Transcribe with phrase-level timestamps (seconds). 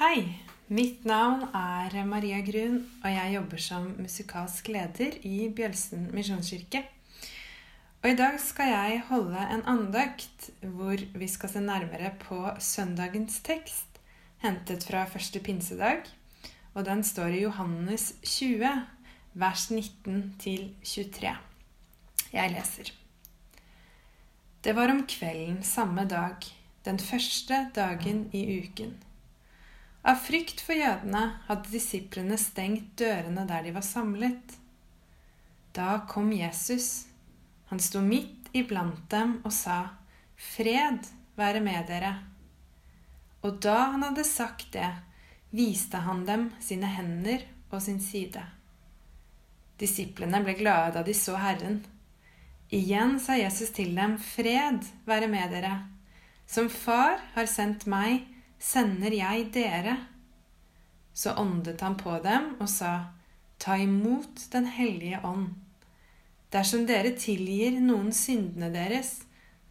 [0.00, 0.22] Hei,
[0.72, 6.80] mitt navn er Maria Grun, og jeg jobber som musikalsk leder i Bjølsen misjonskirke.
[8.00, 13.42] Og i dag skal jeg holde en andakt hvor vi skal se nærmere på søndagens
[13.44, 14.00] tekst,
[14.40, 16.08] hentet fra første pinsedag,
[16.72, 18.72] og den står i Johannes 20,
[19.44, 21.34] vers 19 23.
[22.32, 22.94] Jeg leser.
[24.64, 26.50] Det var om kvelden samme dag,
[26.88, 28.96] den første dagen i uken.
[30.02, 34.56] Av frykt for jødene hadde disiplene stengt dørene der de var samlet.
[35.76, 37.06] Da kom Jesus.
[37.68, 39.96] Han sto midt iblant dem og sa,
[40.40, 41.04] Fred
[41.36, 42.14] være med dere.
[43.44, 44.88] Og da han hadde sagt det,
[45.52, 48.42] viste han dem sine hender og sin side.
[49.80, 51.80] Disiplene ble glade da de så Herren.
[52.72, 55.76] Igjen sa Jesus til dem, Fred være med dere.
[56.46, 58.26] Som Far har sendt meg,
[58.60, 59.96] sender jeg dere.
[61.12, 63.16] Så åndet han på dem og sa,
[63.60, 65.50] Ta imot Den hellige ånd.
[66.50, 69.20] Dersom dere tilgir noen syndene deres,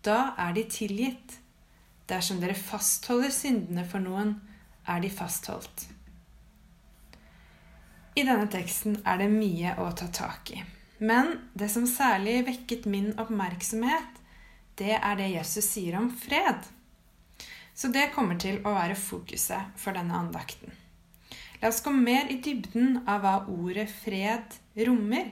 [0.05, 1.39] da er de tilgitt.
[2.07, 4.35] Dersom dere fastholder syndene for noen,
[4.87, 5.87] er de fastholdt.
[8.15, 10.61] I denne teksten er det mye å ta tak i.
[10.99, 14.17] Men det som særlig vekket min oppmerksomhet,
[14.79, 16.65] det er det Jesus sier om fred.
[17.79, 20.73] Så det kommer til å være fokuset for denne andakten.
[21.61, 25.29] La oss gå mer i dybden av hva ordet fred rommer,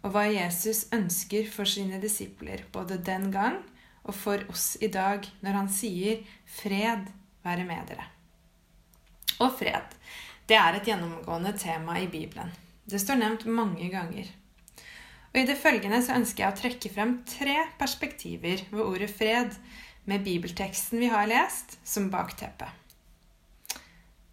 [0.00, 3.58] og hva Jesus ønsker for sine disipler, både den gang
[4.06, 7.10] og for oss i dag, når han sier 'fred
[7.44, 8.08] være med dere'.
[9.40, 9.98] Og fred,
[10.46, 12.50] det er et gjennomgående tema i Bibelen.
[12.86, 14.30] Det står nevnt mange ganger.
[15.30, 19.54] Og I det følgende så ønsker jeg å trekke frem tre perspektiver ved ordet fred
[20.04, 22.68] med bibelteksten vi har lest, som bakteppe.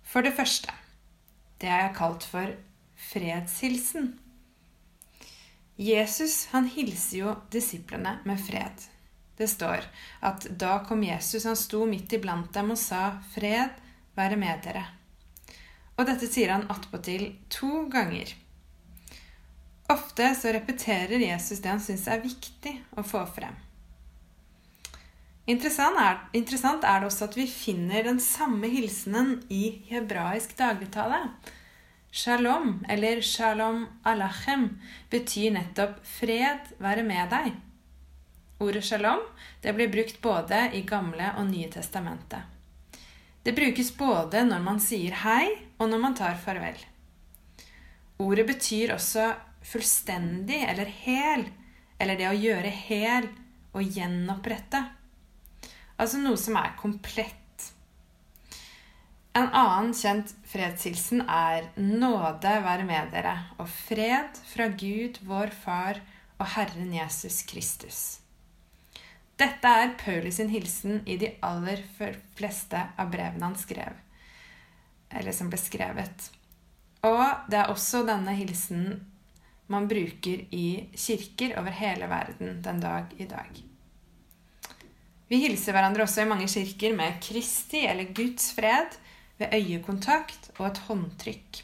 [0.07, 0.73] For det første
[1.61, 2.53] det er kalt for
[3.09, 4.11] fredshilsen.
[5.77, 8.87] Jesus han hilser jo disiplene med fred.
[9.37, 9.85] Det står
[10.25, 13.69] at da kom Jesus, han sto midt iblant dem og sa, 'Fred
[14.15, 14.87] være med dere'.
[15.97, 18.33] Og dette sier han attpåtil to ganger.
[19.89, 23.55] Ofte så repeterer Jesus det han syns er viktig å få frem.
[25.47, 31.21] Interessant er, interessant er, det også at vi finner den samme hilsenen i hebraisk dagligtale.
[32.11, 34.73] Shalom, eller shalom alachem,
[35.09, 37.55] betyr nettopp 'fred være med deg'.
[38.59, 39.23] Ordet shalom
[39.63, 42.43] det blir brukt både i Gamle og Nye testamentet.
[43.43, 45.47] Det brukes både når man sier hei,
[45.79, 46.75] og når man tar farvel.
[48.19, 49.29] Ordet betyr også
[49.63, 51.47] fullstendig eller hel,
[51.99, 53.29] eller det å gjøre hel
[53.71, 54.96] og gjenopprette.
[55.97, 57.71] Altså noe som er komplett.
[59.37, 66.01] En annen kjent fredshilsen er 'Nåde være med dere' og 'Fred fra Gud, vår Far
[66.39, 68.19] og Herren Jesus Kristus'.
[69.37, 71.83] Dette er Paulus sin hilsen i de aller
[72.35, 73.93] fleste av brevene han skrev,
[75.11, 76.31] eller som ble skrevet.
[77.05, 79.05] Og det er også denne hilsen
[79.67, 83.66] man bruker i kirker over hele verden den dag i dag.
[85.27, 88.95] Vi hilser hverandre også i mange kirker med Kristi eller Guds fred
[89.37, 91.63] ved øyekontakt og et håndtrykk.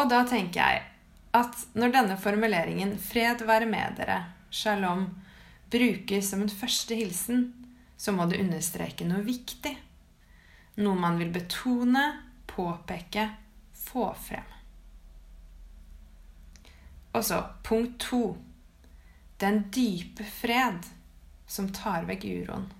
[0.00, 0.82] Og da tenker jeg
[1.36, 5.06] at når denne formuleringen 'Fred være med dere', shalom,
[5.70, 7.54] brukes som en første hilsen,
[7.96, 9.76] så må det understreke noe viktig.
[10.76, 12.04] Noe man vil betone,
[12.46, 13.28] påpeke,
[13.72, 14.48] få frem.
[17.12, 18.36] Og så punkt to.
[19.40, 20.88] Den dype fred
[21.52, 22.70] som tar vekk uroen.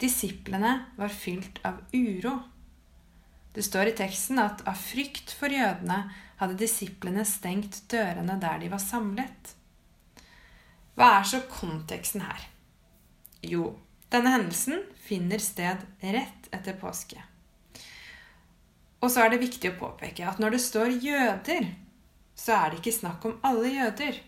[0.00, 2.36] Disiplene var fylt av uro.
[3.52, 6.02] Det står i teksten at av frykt for jødene
[6.40, 9.54] hadde disiplene stengt dørene der de var samlet.
[10.96, 12.46] Hva er så konteksten her?
[13.44, 13.74] Jo,
[14.12, 17.20] denne hendelsen finner sted rett etter påske.
[19.00, 21.70] Og så er det viktig å påpeke at når det står jøder,
[22.36, 24.20] så er det ikke snakk om alle jøder.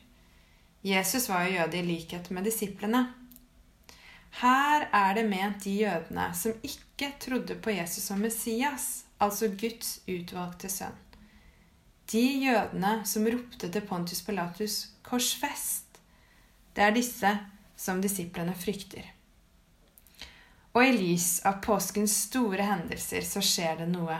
[0.83, 3.05] Jesus var jo jøde i likhet med disiplene.
[4.41, 10.01] Her er det ment de jødene som ikke trodde på Jesus som Messias, altså Guds
[10.11, 10.97] utvalgte sønn.
[12.11, 16.01] De jødene som ropte til Pontus Pilatus 'korsfest',
[16.77, 17.31] det er disse
[17.77, 19.07] som disiplene frykter.
[20.73, 24.19] Og i lys av påskens store hendelser så skjer det noe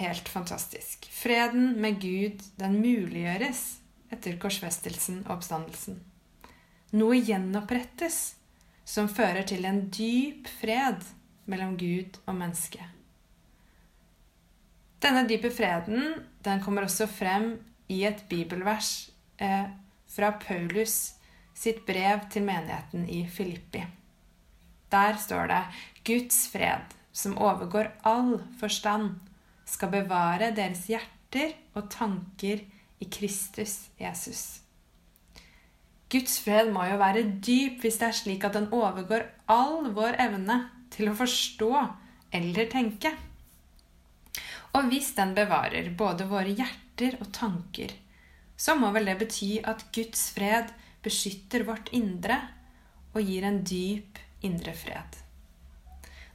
[0.00, 1.06] helt fantastisk.
[1.12, 3.81] Freden med Gud, den muliggjøres
[4.12, 5.98] etter korsfestelsen og oppstandelsen.
[6.92, 8.18] Noe gjenopprettes
[8.84, 11.04] som fører til en dyp fred
[11.48, 12.84] mellom Gud og menneske.
[15.02, 17.56] Denne dype freden den kommer også frem
[17.90, 19.10] i et bibelvers
[19.42, 19.66] eh,
[20.06, 21.16] fra Paulus
[21.54, 23.82] sitt brev til menigheten i Filippi.
[24.92, 25.62] Der står det
[26.06, 29.16] Guds fred, som overgår all forstand,
[29.64, 32.64] skal bevare deres hjerter og tanker
[33.02, 34.60] i Kristus Jesus.
[36.12, 40.18] Guds fred må jo være dyp hvis det er slik at den overgår all vår
[40.20, 40.58] evne
[40.92, 41.70] til å forstå
[42.36, 43.14] eller tenke.
[44.76, 47.92] Og hvis den bevarer både våre hjerter og tanker,
[48.56, 50.70] så må vel det bety at Guds fred
[51.02, 52.38] beskytter vårt indre
[53.12, 55.18] og gir en dyp indre fred.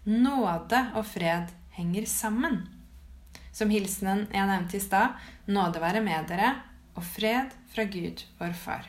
[0.08, 2.66] Nåde og fred henger sammen.
[3.58, 5.16] Som hilsenen jeg nevnte i stad,
[5.50, 6.52] nåde være med dere,
[6.94, 8.86] og fred fra Gud, vår Far.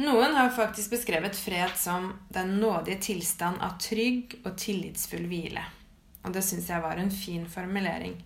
[0.00, 5.64] Noen har faktisk beskrevet fred som den nådige tilstand av trygg og tillitsfull hvile.
[6.24, 8.18] Og det syns jeg var en fin formulering.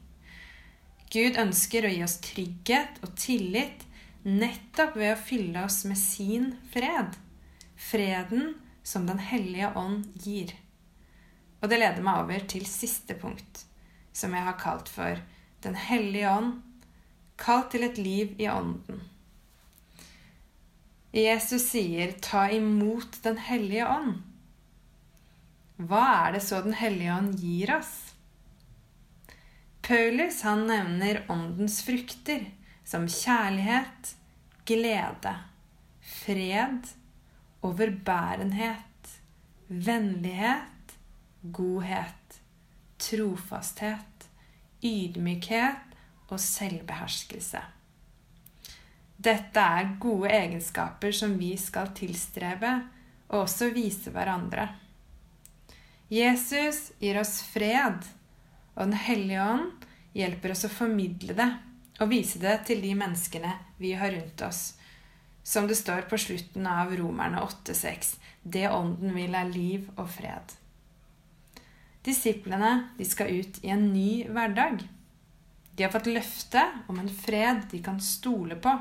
[1.11, 3.87] Gud ønsker å gi oss trygghet og tillit
[4.27, 7.15] nettopp ved å fylle oss med sin fred.
[7.79, 8.55] Freden
[8.87, 10.55] som Den hellige ånd gir.
[11.63, 13.65] Og det leder meg over til siste punkt,
[14.17, 15.21] som jeg har kalt for
[15.65, 16.63] Den hellige ånd,
[17.41, 19.01] kalt til et liv i ånden.
[21.17, 24.21] Jesus sier 'ta imot Den hellige ånd'.
[25.77, 28.15] Hva er det så Den hellige ånd gir oss?
[29.83, 32.47] Paulus han nevner åndens frukter
[32.85, 34.17] som kjærlighet,
[34.67, 35.35] glede,
[36.01, 36.89] fred,
[37.63, 39.13] overbærenhet,
[39.69, 40.97] vennlighet,
[41.43, 42.36] godhet,
[43.01, 44.29] trofasthet,
[44.85, 45.97] ydmykhet
[46.31, 47.63] og selvbeherskelse.
[49.17, 52.73] Dette er gode egenskaper som vi skal tilstrebe
[53.31, 54.69] og også vise hverandre.
[56.13, 58.05] Jesus gir oss fred,
[58.77, 61.49] og Den hellige ånd hjelper oss å formidle det
[61.97, 64.77] og vise det til de menneskene vi har rundt oss.
[65.43, 70.57] Som det står på slutten av Romerne 8,6.: Det ånden vil, er liv og fred.
[72.07, 74.85] Disiplene de skal ut i en ny hverdag.
[75.75, 78.73] De har fått løfte om en fred de kan stole på.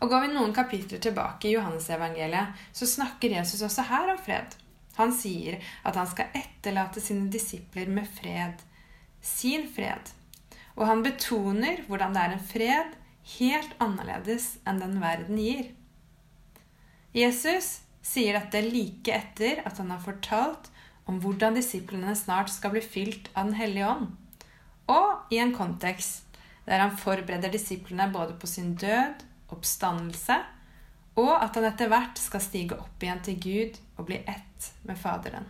[0.00, 4.56] Og Går vi noen kapitler tilbake i Johannesevangeliet, så snakker Jesus også her om fred.
[4.96, 8.58] Han sier at han skal etterlate sine disipler med fred.
[9.20, 10.10] Sin fred.
[10.74, 12.98] Og han betoner hvordan det er en fred
[13.38, 15.70] helt annerledes enn den verden gir.
[17.14, 20.70] Jesus sier dette like etter at han har fortalt
[21.10, 24.12] om hvordan disiplene snart skal bli fylt av Den hellige ånd,
[24.90, 30.38] og i en kontekst der han forbereder disiplene både på sin død oppstandelse,
[31.20, 34.98] og at han etter hvert skal stige opp igjen til Gud og bli ett med
[34.98, 35.46] Faderen.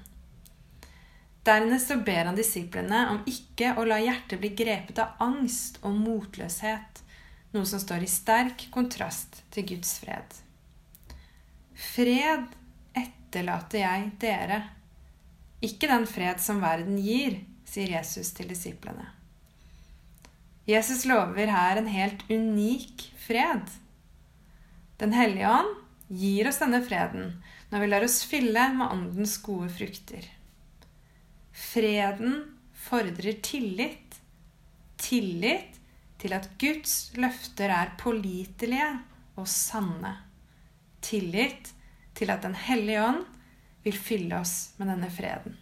[1.44, 5.96] Dernest så ber han disiplene om ikke å la hjertet bli grepet av angst og
[5.96, 7.02] motløshet,
[7.54, 10.38] noe som står i sterk kontrast til Guds fred.
[11.74, 12.48] Fred
[12.96, 14.62] etterlater jeg dere,
[15.64, 19.08] ikke den fred som verden gir, sier Jesus til disiplene.
[20.68, 23.66] Jesus lover her en helt unik fred.
[25.00, 25.74] Den hellige ånd
[26.08, 27.34] gir oss denne freden
[27.72, 30.24] når vi lar oss fylle med åndens gode frukter.
[31.54, 32.36] Freden
[32.86, 34.20] fordrer tillit.
[35.00, 35.80] Tillit
[36.22, 38.88] til at Guds løfter er pålitelige
[39.36, 40.14] og sanne.
[41.04, 41.72] Tillit
[42.14, 43.24] til at Den hellige ånd
[43.84, 45.56] vil fylle oss med denne freden.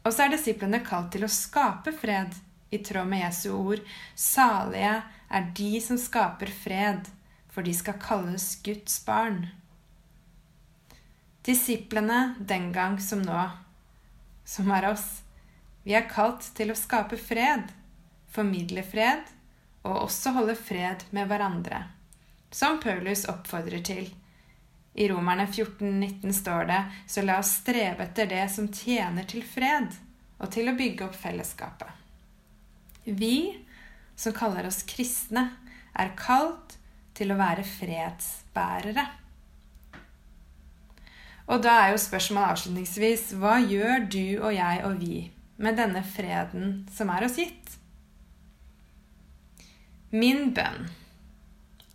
[0.00, 2.36] Og så er disiplene kalt til å skape fred
[2.72, 3.82] i tråd med Jesu ord.
[4.16, 7.10] Salige er de som skaper fred
[7.50, 9.48] for de skal kalles Guds barn.
[11.46, 13.42] Disiplene den gang som nå,
[14.44, 15.22] som er oss,
[15.82, 17.70] vi er kalt til å skape fred,
[18.30, 19.24] formidle fred
[19.82, 21.86] og også holde fred med hverandre,
[22.52, 24.10] som Paulus oppfordrer til.
[25.00, 29.44] I Romerne 14, 19 står det, så la oss strebe etter det som tjener til
[29.46, 29.94] fred,
[30.40, 31.88] og til å bygge opp fellesskapet.
[33.08, 33.64] Vi
[34.20, 35.48] som kaller oss kristne,
[35.96, 36.76] er kalt
[37.16, 39.06] til å være fredsbærere.
[41.50, 45.16] Og da er jo spørsmålet avslutningsvis hva gjør du og jeg og vi
[45.60, 47.74] med denne freden som er oss gitt?
[50.12, 50.86] Min bønn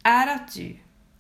[0.06, 0.76] er at du,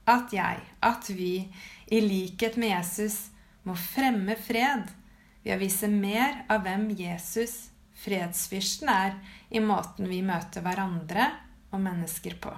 [0.09, 1.47] at jeg, at vi,
[1.87, 3.29] i likhet med Jesus,
[3.63, 4.89] må fremme fred
[5.43, 7.69] ved å vise mer av hvem Jesus,
[8.01, 9.17] fredsfyrsten, er
[9.49, 11.29] i måten vi møter hverandre
[11.71, 12.53] og mennesker på.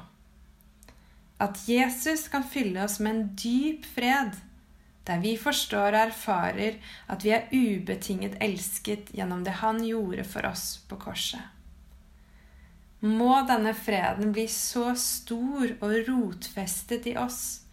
[1.44, 4.40] At Jesus kan fylle oss med en dyp fred,
[5.08, 10.48] der vi forstår og erfarer at vi er ubetinget elsket gjennom det Han gjorde for
[10.50, 11.54] oss på korset.
[13.00, 17.67] Må denne freden bli så stor og rotfestet i oss.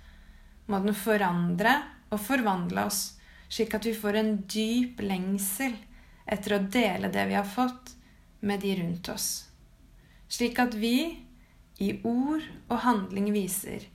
[0.70, 1.74] Må den forandre
[2.12, 3.18] og forvandle oss,
[3.52, 5.76] slik at vi får en dyp lengsel
[6.24, 7.92] etter å dele det vi har fått,
[8.44, 9.28] med de rundt oss.
[10.28, 10.96] Slik at vi
[11.80, 13.86] i ord og handling viser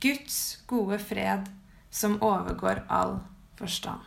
[0.00, 1.50] Guds gode fred
[1.92, 3.18] som overgår all
[3.58, 4.00] forstand.